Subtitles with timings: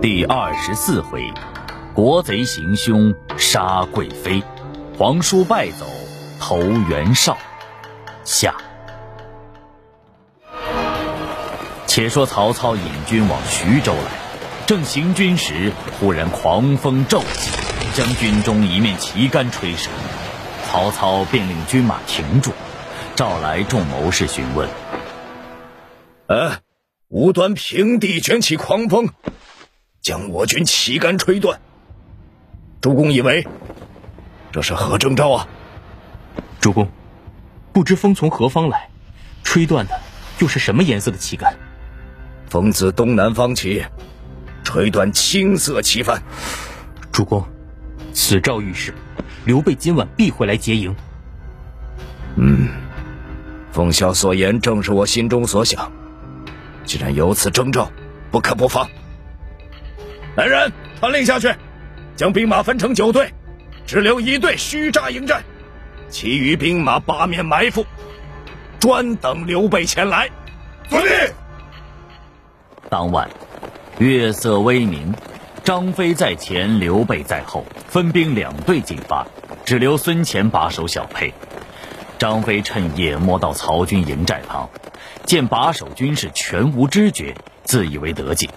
[0.00, 1.32] 第二十四回，
[1.92, 4.40] 国贼行凶杀贵妃，
[4.96, 5.86] 皇叔败走
[6.38, 7.36] 投袁绍。
[8.22, 8.54] 下。
[11.88, 14.12] 且说曹操引军往徐州来，
[14.68, 17.50] 正行军时，忽然狂风骤起，
[17.92, 19.90] 将军中一面旗杆吹折。
[20.64, 22.52] 曹操便令军马停住，
[23.16, 24.68] 召来众谋士询问
[26.28, 26.58] ：“呃，
[27.08, 29.08] 无端平地卷起狂风，
[30.08, 31.60] 将我军旗杆吹断。
[32.80, 33.46] 主公以为
[34.50, 35.46] 这是何征兆啊？”
[36.58, 36.88] 主公，
[37.74, 38.88] 不知风从何方来，
[39.44, 40.00] 吹断的
[40.38, 41.54] 又是什么颜色的旗杆？
[42.48, 43.84] 风自东南方起，
[44.64, 46.22] 吹断青色旗帆。
[47.12, 47.46] 主公，
[48.14, 48.94] 此诏预示
[49.44, 50.96] 刘备今晚必会来劫营。
[52.36, 52.70] 嗯，
[53.72, 55.92] 奉孝所言正是我心中所想。
[56.86, 57.92] 既然有此征兆，
[58.30, 58.88] 不可不防。
[60.38, 61.52] 来人，传令下去，
[62.14, 63.34] 将兵马分成九队，
[63.84, 65.40] 只留一队虚扎营寨，
[66.08, 67.84] 其余兵马八面埋伏，
[68.78, 70.30] 专等刘备前来。
[70.88, 71.12] 遵命。
[72.88, 73.28] 当晚，
[73.98, 75.12] 月色微明，
[75.64, 79.26] 张飞在前，刘备在后，分兵两队进发，
[79.64, 81.34] 只留孙乾把守小沛。
[82.16, 84.70] 张飞趁夜摸到曹军营寨旁，
[85.24, 88.48] 见把守军士全无知觉，自以为得计，